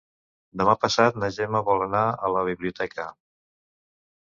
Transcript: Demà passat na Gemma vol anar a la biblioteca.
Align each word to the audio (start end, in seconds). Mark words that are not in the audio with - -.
Demà 0.61 0.73
passat 0.85 1.19
na 1.25 1.29
Gemma 1.35 1.61
vol 1.69 1.85
anar 1.87 2.03
a 2.29 2.33
la 2.39 2.43
biblioteca. 2.51 3.09